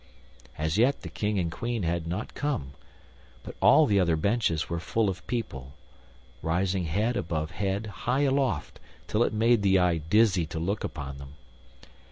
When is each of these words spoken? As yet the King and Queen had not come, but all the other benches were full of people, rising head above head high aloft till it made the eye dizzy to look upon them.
As 0.57 0.79
yet 0.79 1.03
the 1.03 1.09
King 1.09 1.37
and 1.37 1.51
Queen 1.51 1.83
had 1.83 2.07
not 2.07 2.33
come, 2.33 2.71
but 3.43 3.53
all 3.61 3.85
the 3.85 3.99
other 3.99 4.15
benches 4.15 4.67
were 4.67 4.79
full 4.79 5.09
of 5.11 5.27
people, 5.27 5.75
rising 6.41 6.85
head 6.85 7.15
above 7.15 7.51
head 7.51 7.85
high 8.09 8.21
aloft 8.21 8.79
till 9.05 9.21
it 9.21 9.31
made 9.31 9.61
the 9.61 9.77
eye 9.77 9.97
dizzy 9.97 10.47
to 10.47 10.59
look 10.59 10.83
upon 10.83 11.19
them. 11.19 11.35